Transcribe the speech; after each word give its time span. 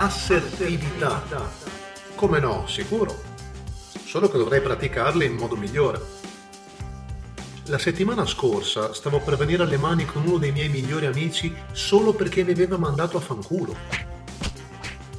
Assertività. 0.00 1.24
Come 2.14 2.38
no, 2.38 2.68
sicuro. 2.68 3.20
Solo 4.04 4.30
che 4.30 4.38
dovrei 4.38 4.60
praticarle 4.60 5.24
in 5.24 5.34
modo 5.34 5.56
migliore. 5.56 6.00
La 7.64 7.78
settimana 7.78 8.24
scorsa 8.24 8.94
stavo 8.94 9.18
per 9.18 9.36
venire 9.36 9.64
alle 9.64 9.76
mani 9.76 10.06
con 10.06 10.24
uno 10.24 10.38
dei 10.38 10.52
miei 10.52 10.68
migliori 10.68 11.06
amici 11.06 11.52
solo 11.72 12.12
perché 12.12 12.44
mi 12.44 12.52
aveva 12.52 12.78
mandato 12.78 13.16
a 13.16 13.20
fanculo. 13.20 13.74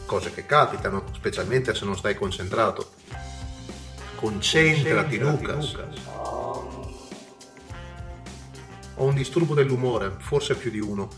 Cose 0.06 0.34
che 0.34 0.46
capitano, 0.46 1.04
specialmente 1.14 1.76
se 1.76 1.84
non 1.84 1.98
stai 1.98 2.16
concentrato. 2.16 2.92
Concentrati, 4.16 5.18
Lucas. 5.18 5.76
Ho 8.96 9.04
un 9.04 9.14
disturbo 9.14 9.54
dell'umore, 9.54 10.16
forse 10.20 10.56
più 10.56 10.72
di 10.72 10.80
uno, 10.80 11.10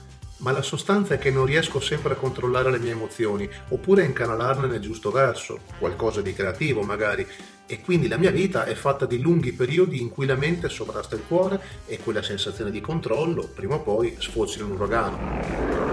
ma 0.41 0.52
la 0.52 0.62
sostanza 0.62 1.13
è 1.13 1.18
che 1.20 1.31
non 1.31 1.45
riesco 1.45 1.80
sempre 1.80 2.13
a 2.13 2.18
controllare 2.18 2.72
le 2.72 2.80
mie 2.80 2.91
emozioni, 2.91 3.49
oppure 3.70 4.04
a 4.04 4.05
incanalarne 4.05 4.68
nel 4.68 4.80
giusto 4.80 5.12
verso, 5.12 5.59
qualcosa 5.80 6.22
di 6.22 6.34
creativo 6.34 6.82
magari, 6.82 7.26
e 7.66 7.80
quindi 7.82 8.08
la 8.08 8.18
mia 8.18 8.32
vita 8.32 8.66
è 8.66 8.73
fatta 8.73 9.05
di 9.05 9.22
lunghi 9.22 9.54
periodi 9.54 10.02
in 10.02 10.09
cui 10.09 10.26
la 10.26 10.35
mente 10.35 10.68
sovrasta 10.68 11.16
il 11.16 11.23
cuore 11.27 11.62
e 11.85 11.99
quella 11.99 12.22
sensazione 12.22 12.72
di 12.72 12.82
controllo, 12.82 13.48
prima 13.54 13.76
o 13.76 13.82
poi, 13.82 14.16
sfocia 14.20 14.59
in 14.59 14.66
un 14.66 14.72
uragano. 14.72 15.90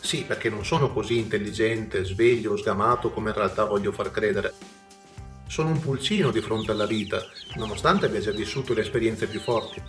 Sì, 0.00 0.24
perché 0.24 0.48
non 0.48 0.64
sono 0.64 0.90
così 0.90 1.18
intelligente, 1.18 2.02
sveglio, 2.02 2.56
sgamato 2.56 3.10
come 3.10 3.28
in 3.28 3.36
realtà 3.36 3.64
voglio 3.64 3.92
far 3.92 4.10
credere. 4.10 4.67
Sono 5.48 5.70
un 5.70 5.80
pulcino 5.80 6.30
di 6.30 6.42
fronte 6.42 6.72
alla 6.72 6.84
vita, 6.84 7.24
nonostante 7.56 8.04
abbia 8.04 8.20
già 8.20 8.32
vissuto 8.32 8.74
le 8.74 8.82
esperienze 8.82 9.26
più 9.26 9.40
forti. 9.40 9.82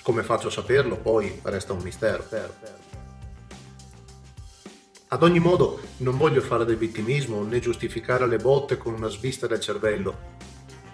Come 0.00 0.22
faccio 0.22 0.46
a 0.46 0.52
saperlo, 0.52 0.96
poi 0.96 1.40
resta 1.42 1.72
un 1.72 1.82
mistero. 1.82 2.24
Ad 5.08 5.22
ogni 5.24 5.40
modo, 5.40 5.80
non 5.98 6.16
voglio 6.16 6.40
fare 6.40 6.64
del 6.64 6.76
vittimismo 6.76 7.42
né 7.42 7.58
giustificare 7.58 8.28
le 8.28 8.38
botte 8.38 8.76
con 8.78 8.94
una 8.94 9.08
svista 9.08 9.48
del 9.48 9.58
cervello. 9.58 10.34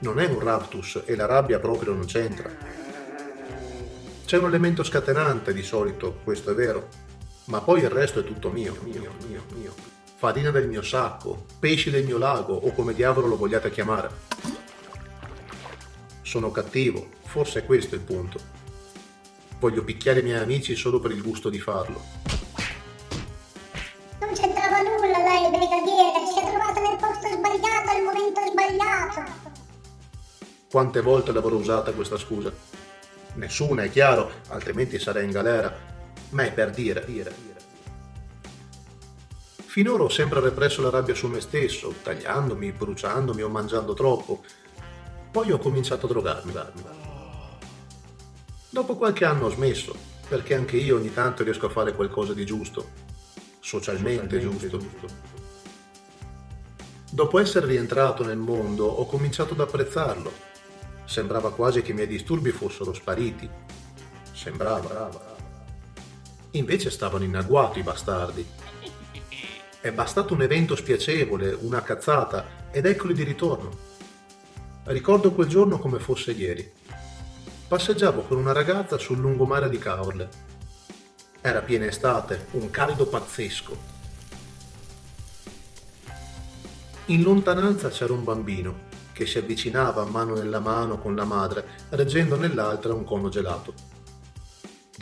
Non 0.01 0.19
è 0.19 0.25
un 0.25 0.41
raptus 0.41 1.03
e 1.05 1.15
la 1.15 1.27
rabbia 1.27 1.61
proprio 1.61 1.93
non 1.93 2.07
c'entra. 2.07 2.51
C'è 4.25 4.39
un 4.39 4.47
elemento 4.47 4.83
scatenante 4.83 5.53
di 5.53 5.63
solito, 5.63 6.19
questo 6.25 6.53
è 6.53 6.55
vero, 6.55 6.89
ma 7.45 7.61
poi 7.61 7.81
il 7.81 7.91
resto 7.91 8.21
è 8.21 8.25
tutto 8.25 8.49
mio, 8.49 8.75
mio, 8.83 9.13
mio, 9.27 9.43
mio 9.55 9.92
farina 10.23 10.53
del 10.53 10.69
mio 10.69 10.83
sacco, 10.83 11.47
pesci 11.59 11.91
del 11.91 12.05
mio 12.05 12.17
lago 12.17 12.55
o 12.55 12.71
come 12.75 12.95
diavolo 12.95 13.27
lo 13.27 13.37
vogliate 13.37 13.73
chiamare. 13.73 14.09
Sono 16.23 16.53
cattivo, 16.53 17.09
forse 17.25 17.59
è 17.59 17.67
questo 17.67 17.97
il 17.97 18.03
punto. 18.03 18.39
Voglio 19.59 19.83
picchiare 19.83 20.21
i 20.21 20.23
miei 20.23 20.39
amici 20.39 20.77
solo 20.77 21.01
per 21.01 21.11
il 21.11 21.23
gusto 21.23 21.51
di 21.51 21.59
farlo. 21.59 22.01
Non 24.21 24.33
c'entrava 24.33 24.83
nulla 24.83 25.19
lei, 25.19 25.51
brigadiere, 25.51 26.25
si 26.33 26.39
è 26.39 26.49
trovato 26.49 26.81
nel 26.81 26.99
posto 26.99 27.27
sbagliato 27.27 27.91
al 27.91 28.03
momento 28.05 28.41
sbagliato. 28.49 29.33
Quante 30.71 31.01
volte 31.01 31.33
l'avrò 31.33 31.57
usata 31.57 31.91
questa 31.91 32.17
scusa? 32.17 32.53
Nessuna, 33.35 33.83
è 33.83 33.91
chiaro, 33.91 34.31
altrimenti 34.51 35.01
sarei 35.01 35.25
in 35.25 35.33
galera. 35.33 35.77
Ma 36.29 36.45
è 36.45 36.53
per 36.53 36.71
dire, 36.71 37.05
dire, 37.05 37.35
dire. 37.43 37.72
Finora 39.73 40.03
ho 40.03 40.11
sempre 40.11 40.39
represso 40.41 40.83
la 40.83 40.91
rabbia 40.91 41.15
su 41.15 41.29
me 41.29 41.41
stesso, 41.41 41.95
tagliandomi, 42.03 42.73
bruciandomi 42.73 43.41
o 43.41 43.49
mangiando 43.49 43.95
troppo. 43.95 44.45
Poi 45.31 45.51
ho 45.51 45.57
cominciato 45.57 46.05
a 46.05 46.09
drogarmi. 46.11 46.53
Dopo 48.69 48.97
qualche 48.97 49.25
anno 49.25 49.47
ho 49.47 49.49
smesso, 49.49 49.97
perché 50.29 50.55
anche 50.55 50.77
io 50.77 50.97
ogni 50.97 51.11
tanto 51.15 51.43
riesco 51.43 51.65
a 51.65 51.71
fare 51.71 51.95
qualcosa 51.95 52.35
di 52.35 52.45
giusto. 52.45 52.91
Socialmente, 53.61 54.39
Socialmente 54.39 54.69
giusto. 54.69 54.77
giusto. 54.77 55.07
Dopo 57.11 57.39
essere 57.39 57.65
rientrato 57.65 58.25
nel 58.25 58.37
mondo 58.37 58.85
ho 58.85 59.07
cominciato 59.07 59.55
ad 59.55 59.61
apprezzarlo. 59.61 60.31
Sembrava 61.07 61.51
quasi 61.51 61.81
che 61.81 61.93
i 61.93 61.95
miei 61.95 62.09
disturbi 62.09 62.51
fossero 62.51 62.93
spariti. 62.93 63.49
Sembrava. 64.35 65.35
Invece 66.51 66.91
stavano 66.91 67.25
in 67.25 67.35
agguato 67.37 67.79
i 67.79 67.83
bastardi 67.83 68.47
è 69.83 69.91
bastato 69.91 70.33
un 70.33 70.43
evento 70.43 70.77
spiacevole, 70.77 71.59
una 71.63 71.83
cazzata, 71.83 72.69
ed 72.71 72.87
eccoli 72.87 73.15
di 73.15 73.25
ritorno. 73.25 73.71
Ricordo 74.85 75.33
quel 75.33 75.49
giorno 75.49 75.81
come 75.81 75.99
fosse 75.99 76.31
ieri. 76.31 76.71
Passeggiavo 77.67 78.23
con 78.23 78.37
una 78.37 78.53
ragazza 78.53 78.97
sul 78.97 79.19
lungomare 79.19 79.69
di 79.69 79.79
Caorle. 79.79 80.29
Era 81.41 81.63
piena 81.63 81.87
estate, 81.87 82.47
un 82.53 82.71
caldo 82.71 83.07
pazzesco. 83.07 83.77
In 87.07 87.23
lontananza 87.23 87.89
c'era 87.89 88.13
un 88.13 88.23
bambino 88.23 88.91
che 89.13 89.27
si 89.27 89.39
avvicinava 89.39 90.05
mano 90.05 90.35
nella 90.35 90.61
mano 90.61 90.99
con 90.99 91.17
la 91.17 91.25
madre, 91.25 91.67
reggendo 91.89 92.37
nell'altra 92.37 92.95
un 92.95 93.03
cono 93.03 93.29
gelato. 93.29 93.92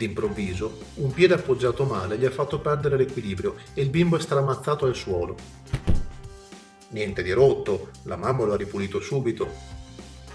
D'improvviso, 0.01 0.79
un 0.95 1.11
piede 1.11 1.35
appoggiato 1.35 1.83
male 1.83 2.17
gli 2.17 2.25
ha 2.25 2.31
fatto 2.31 2.59
perdere 2.59 2.97
l'equilibrio 2.97 3.55
e 3.75 3.83
il 3.83 3.91
bimbo 3.91 4.17
è 4.17 4.19
stramazzato 4.19 4.87
al 4.87 4.95
suolo. 4.95 5.35
Niente 6.87 7.21
di 7.21 7.31
rotto, 7.31 7.91
la 8.05 8.15
mamma 8.15 8.45
lo 8.45 8.53
ha 8.53 8.57
ripulito 8.57 8.99
subito, 8.99 9.47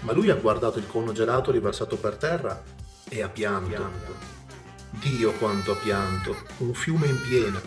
ma 0.01 0.13
lui 0.13 0.29
ha 0.29 0.35
guardato 0.35 0.79
il 0.79 0.87
cono 0.87 1.11
gelato 1.11 1.51
riversato 1.51 1.97
per 1.97 2.15
terra 2.15 2.63
e 3.09 3.21
ha 3.21 3.27
pianto. 3.27 3.67
pianto. 3.67 4.13
Dio 4.91 5.33
quanto 5.33 5.73
ha 5.73 5.75
pianto, 5.75 6.33
un 6.59 6.73
fiume 6.73 7.07
in 7.07 7.21
piena. 7.27 7.61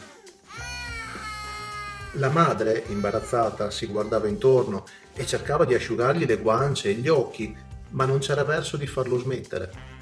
La 2.12 2.30
madre, 2.30 2.84
imbarazzata, 2.88 3.70
si 3.70 3.84
guardava 3.84 4.26
intorno 4.26 4.86
e 5.12 5.26
cercava 5.26 5.66
di 5.66 5.74
asciugargli 5.74 6.24
le 6.24 6.38
guance 6.38 6.88
e 6.88 6.94
gli 6.94 7.08
occhi, 7.08 7.54
ma 7.90 8.06
non 8.06 8.20
c'era 8.20 8.42
verso 8.42 8.78
di 8.78 8.86
farlo 8.86 9.18
smettere. 9.18 9.98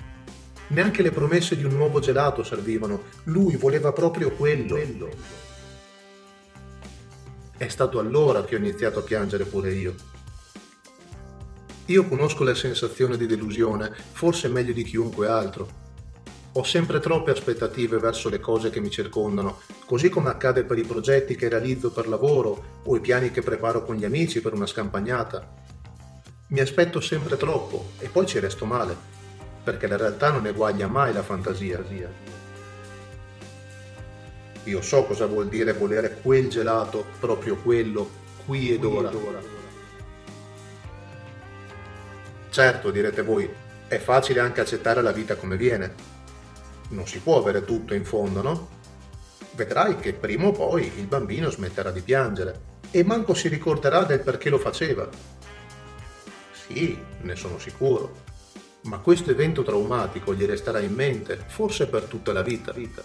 Neanche 0.68 1.00
le 1.02 1.10
promesse 1.10 1.56
di 1.56 1.64
un 1.64 1.72
nuovo 1.72 1.98
gelato 1.98 2.42
servivano, 2.42 3.04
lui 3.24 3.56
voleva 3.56 3.92
proprio 3.92 4.30
quello. 4.30 4.74
quello. 4.74 5.08
È 7.56 7.68
stato 7.68 7.98
allora 7.98 8.44
che 8.44 8.54
ho 8.54 8.58
iniziato 8.58 8.98
a 8.98 9.02
piangere 9.02 9.44
pure 9.44 9.72
io. 9.72 9.94
Io 11.86 12.06
conosco 12.06 12.44
la 12.44 12.54
sensazione 12.54 13.16
di 13.16 13.24
delusione, 13.24 13.90
forse 14.12 14.48
meglio 14.48 14.74
di 14.74 14.84
chiunque 14.84 15.26
altro. 15.26 15.86
Ho 16.52 16.62
sempre 16.64 17.00
troppe 17.00 17.30
aspettative 17.30 17.96
verso 17.98 18.28
le 18.28 18.38
cose 18.38 18.68
che 18.68 18.80
mi 18.80 18.90
circondano, 18.90 19.60
così 19.86 20.10
come 20.10 20.28
accade 20.28 20.64
per 20.64 20.76
i 20.76 20.84
progetti 20.84 21.34
che 21.34 21.48
realizzo 21.48 21.90
per 21.90 22.08
lavoro 22.08 22.82
o 22.84 22.94
i 22.94 23.00
piani 23.00 23.30
che 23.30 23.40
preparo 23.40 23.84
con 23.84 23.96
gli 23.96 24.04
amici 24.04 24.42
per 24.42 24.52
una 24.52 24.66
scampagnata. 24.66 25.50
Mi 26.48 26.60
aspetto 26.60 27.00
sempre 27.00 27.38
troppo 27.38 27.92
e 28.00 28.08
poi 28.08 28.26
ci 28.26 28.38
resto 28.38 28.66
male 28.66 29.17
perché 29.68 29.86
la 29.86 29.98
realtà 29.98 30.30
non 30.30 30.46
eguaglia 30.46 30.86
mai 30.86 31.12
la 31.12 31.22
fantasia. 31.22 31.78
Io 34.64 34.80
so 34.80 35.04
cosa 35.04 35.26
vuol 35.26 35.48
dire 35.48 35.74
volere 35.74 36.20
quel 36.22 36.48
gelato, 36.48 37.04
proprio 37.20 37.56
quello, 37.56 38.08
qui 38.46 38.72
ed 38.72 38.82
ora. 38.82 39.10
Certo, 42.48 42.90
direte 42.90 43.20
voi, 43.20 43.46
è 43.88 43.98
facile 43.98 44.40
anche 44.40 44.62
accettare 44.62 45.02
la 45.02 45.12
vita 45.12 45.36
come 45.36 45.58
viene. 45.58 45.94
Non 46.88 47.06
si 47.06 47.18
può 47.18 47.36
avere 47.36 47.62
tutto 47.62 47.92
in 47.92 48.06
fondo, 48.06 48.40
no? 48.40 48.68
Vedrai 49.50 49.96
che 49.96 50.14
prima 50.14 50.46
o 50.46 50.52
poi 50.52 50.90
il 50.96 51.06
bambino 51.06 51.50
smetterà 51.50 51.90
di 51.90 52.00
piangere 52.00 52.60
e 52.90 53.04
manco 53.04 53.34
si 53.34 53.48
ricorderà 53.48 54.04
del 54.04 54.20
perché 54.20 54.48
lo 54.48 54.56
faceva. 54.56 55.06
Sì, 56.52 56.98
ne 57.20 57.36
sono 57.36 57.58
sicuro 57.58 58.27
ma 58.88 58.98
questo 58.98 59.30
evento 59.30 59.62
traumatico 59.62 60.34
gli 60.34 60.44
resterà 60.44 60.80
in 60.80 60.94
mente, 60.94 61.44
forse 61.46 61.86
per 61.86 62.04
tutta 62.04 62.32
la 62.32 62.42
vita. 62.42 62.72
vita. 62.72 63.02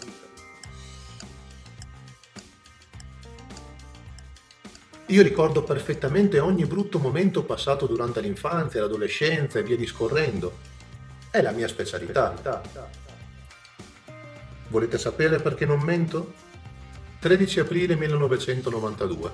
Io 5.08 5.22
ricordo 5.22 5.62
perfettamente 5.62 6.40
ogni 6.40 6.66
brutto 6.66 6.98
momento 6.98 7.44
passato 7.44 7.86
durante 7.86 8.22
l'infanzia, 8.22 8.82
l'adolescenza 8.82 9.60
e 9.60 9.64
via 9.64 9.76
discorrendo. 9.76 10.58
È 11.30 11.42
la 11.42 11.52
mia 11.52 11.68
specialità. 11.68 12.62
Volete 14.70 14.98
sapere 14.98 15.40
perché 15.40 15.66
non 15.66 15.82
mento? 15.82 16.34
13 17.20 17.60
aprile 17.60 17.96
1992. 17.96 19.32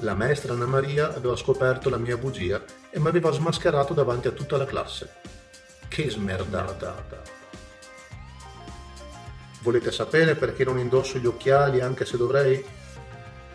La 0.00 0.14
maestra 0.14 0.52
Anna 0.52 0.66
Maria 0.66 1.14
aveva 1.14 1.36
scoperto 1.36 1.88
la 1.88 1.96
mia 1.96 2.16
bugia 2.16 2.62
e 2.90 2.98
mi 2.98 3.08
aveva 3.08 3.30
smascherato 3.30 3.94
davanti 3.94 4.26
a 4.28 4.32
tutta 4.32 4.56
la 4.56 4.66
classe. 4.66 5.35
Che 5.88 6.10
smerdata. 6.10 7.22
Volete 9.62 9.90
sapere 9.90 10.34
perché 10.34 10.64
non 10.64 10.78
indosso 10.78 11.18
gli 11.18 11.26
occhiali 11.26 11.80
anche 11.80 12.04
se 12.04 12.16
dovrei? 12.16 12.64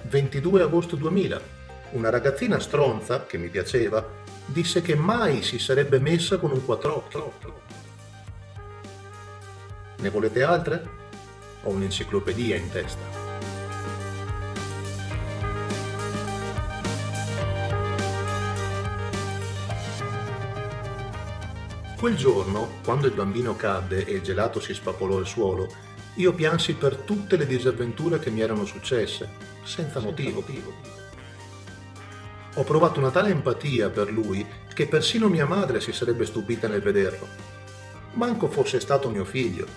22 0.03 0.61
agosto 0.61 0.95
2000. 0.95 1.41
Una 1.91 2.09
ragazzina 2.09 2.59
stronza, 2.59 3.25
che 3.25 3.37
mi 3.37 3.49
piaceva, 3.49 4.05
disse 4.45 4.81
che 4.81 4.95
mai 4.95 5.43
si 5.43 5.59
sarebbe 5.59 5.99
messa 5.99 6.37
con 6.37 6.51
un 6.51 6.65
quattrocchi. 6.65 7.17
Ne 9.97 10.09
volete 10.09 10.43
altre? 10.43 10.89
Ho 11.63 11.69
un'enciclopedia 11.69 12.55
in 12.55 12.69
testa. 12.71 13.20
Quel 22.01 22.15
giorno, 22.15 22.79
quando 22.83 23.05
il 23.05 23.13
bambino 23.13 23.55
cadde 23.55 24.05
e 24.05 24.13
il 24.13 24.21
gelato 24.23 24.59
si 24.59 24.73
spappolò 24.73 25.17
al 25.17 25.27
suolo, 25.27 25.71
io 26.15 26.33
piansi 26.33 26.73
per 26.73 26.95
tutte 26.95 27.37
le 27.37 27.45
disavventure 27.45 28.17
che 28.17 28.31
mi 28.31 28.41
erano 28.41 28.65
successe, 28.65 29.29
senza 29.61 29.99
motivo. 29.99 30.43
Ho 32.55 32.63
provato 32.63 32.97
una 32.97 33.11
tale 33.11 33.29
empatia 33.29 33.91
per 33.91 34.11
lui 34.11 34.43
che 34.73 34.87
persino 34.87 35.27
mia 35.27 35.45
madre 35.45 35.79
si 35.79 35.91
sarebbe 35.91 36.25
stupita 36.25 36.67
nel 36.67 36.81
vederlo. 36.81 37.27
Manco 38.13 38.49
fosse 38.49 38.79
stato 38.79 39.07
mio 39.07 39.23
figlio. 39.23 39.67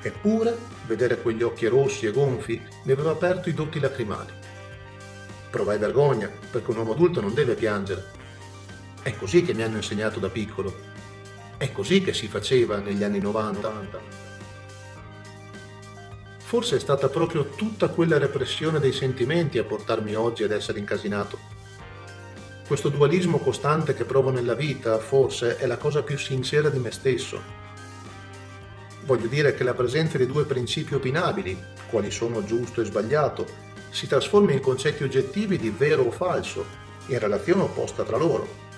Eppure, 0.00 0.56
vedere 0.86 1.20
quegli 1.20 1.42
occhi 1.42 1.66
rossi 1.66 2.06
e 2.06 2.10
gonfi 2.10 2.58
mi 2.84 2.92
aveva 2.92 3.10
aperto 3.10 3.50
i 3.50 3.54
dotti 3.54 3.80
lacrimali. 3.80 4.32
Provai 5.50 5.76
vergogna, 5.76 6.30
perché 6.50 6.70
un 6.70 6.78
uomo 6.78 6.92
adulto 6.92 7.20
non 7.20 7.34
deve 7.34 7.54
piangere, 7.54 8.18
è 9.02 9.16
così 9.16 9.42
che 9.42 9.54
mi 9.54 9.62
hanno 9.62 9.76
insegnato 9.76 10.20
da 10.20 10.28
piccolo. 10.28 10.74
È 11.56 11.72
così 11.72 12.02
che 12.02 12.12
si 12.12 12.28
faceva 12.28 12.78
negli 12.78 13.02
anni 13.02 13.18
90. 13.18 14.18
Forse 16.38 16.76
è 16.76 16.80
stata 16.80 17.08
proprio 17.08 17.50
tutta 17.50 17.88
quella 17.88 18.18
repressione 18.18 18.78
dei 18.78 18.92
sentimenti 18.92 19.58
a 19.58 19.64
portarmi 19.64 20.14
oggi 20.14 20.42
ad 20.42 20.50
essere 20.50 20.78
incasinato. 20.78 21.38
Questo 22.66 22.88
dualismo 22.88 23.38
costante 23.38 23.94
che 23.94 24.04
provo 24.04 24.30
nella 24.30 24.54
vita, 24.54 24.98
forse, 24.98 25.56
è 25.56 25.66
la 25.66 25.76
cosa 25.76 26.02
più 26.02 26.18
sincera 26.18 26.68
di 26.68 26.78
me 26.78 26.90
stesso. 26.90 27.40
Voglio 29.06 29.26
dire 29.28 29.54
che 29.54 29.64
la 29.64 29.74
presenza 29.74 30.18
di 30.18 30.26
due 30.26 30.44
principi 30.44 30.94
opinabili, 30.94 31.58
quali 31.88 32.10
sono 32.10 32.44
giusto 32.44 32.80
e 32.80 32.84
sbagliato, 32.84 33.46
si 33.90 34.06
trasforma 34.06 34.52
in 34.52 34.60
concetti 34.60 35.02
oggettivi 35.02 35.56
di 35.56 35.70
vero 35.70 36.02
o 36.02 36.10
falso, 36.10 36.64
in 37.06 37.18
relazione 37.18 37.62
opposta 37.62 38.02
tra 38.04 38.16
loro. 38.16 38.68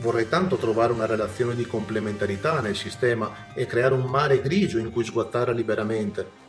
Vorrei 0.00 0.30
tanto 0.30 0.56
trovare 0.56 0.94
una 0.94 1.04
relazione 1.04 1.54
di 1.54 1.66
complementarità 1.66 2.60
nel 2.60 2.74
sistema 2.74 3.52
e 3.52 3.66
creare 3.66 3.92
un 3.92 4.04
mare 4.04 4.40
grigio 4.40 4.78
in 4.78 4.90
cui 4.90 5.04
sguattare 5.04 5.52
liberamente. 5.52 6.48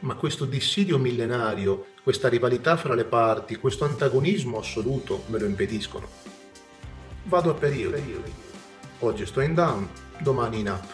Ma 0.00 0.14
questo 0.14 0.44
dissidio 0.44 0.98
millenario, 0.98 1.86
questa 2.02 2.28
rivalità 2.28 2.76
fra 2.76 2.94
le 2.94 3.06
parti, 3.06 3.56
questo 3.56 3.86
antagonismo 3.86 4.58
assoluto 4.58 5.24
me 5.28 5.38
lo 5.38 5.46
impediscono. 5.46 6.06
Vado 7.24 7.50
a 7.50 7.54
periodi. 7.54 8.34
Oggi 8.98 9.24
sto 9.24 9.40
in 9.40 9.54
down, 9.54 9.88
domani 10.18 10.58
in 10.58 10.68
up. 10.68 10.84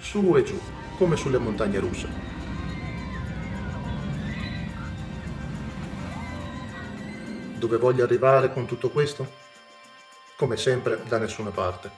Su 0.00 0.34
e 0.36 0.42
giù, 0.42 0.58
come 0.98 1.14
sulle 1.14 1.38
montagne 1.38 1.78
russe. 1.78 2.08
Dove 7.56 7.76
voglio 7.76 8.02
arrivare 8.02 8.52
con 8.52 8.66
tutto 8.66 8.90
questo? 8.90 9.39
Come 10.40 10.56
sempre 10.56 11.02
da 11.06 11.18
nessuna 11.18 11.50
parte. 11.50 11.90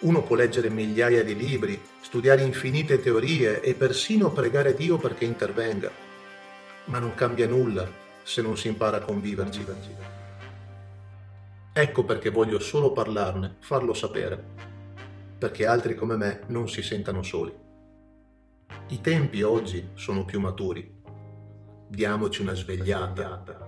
Uno 0.00 0.22
può 0.22 0.36
leggere 0.36 0.68
migliaia 0.68 1.24
di 1.24 1.34
libri, 1.34 1.80
studiare 2.02 2.42
infinite 2.42 3.00
teorie 3.00 3.62
e 3.62 3.72
persino 3.72 4.30
pregare 4.30 4.74
Dio 4.74 4.98
perché 4.98 5.24
intervenga, 5.24 5.90
ma 6.84 6.98
non 6.98 7.14
cambia 7.14 7.46
nulla 7.46 7.90
se 8.22 8.42
non 8.42 8.58
si 8.58 8.68
impara 8.68 8.98
a 8.98 9.00
conviverci. 9.00 9.64
Ecco 11.72 12.04
perché 12.04 12.28
voglio 12.28 12.58
solo 12.58 12.92
parlarne, 12.92 13.56
farlo 13.60 13.94
sapere, 13.94 14.44
perché 15.38 15.64
altri 15.64 15.94
come 15.94 16.16
me 16.16 16.42
non 16.48 16.68
si 16.68 16.82
sentano 16.82 17.22
soli. 17.22 17.54
I 18.88 19.00
tempi 19.00 19.40
oggi 19.40 19.92
sono 19.94 20.26
più 20.26 20.40
maturi. 20.40 20.94
Diamoci 21.88 22.42
una 22.42 22.52
svegliata 22.52 23.65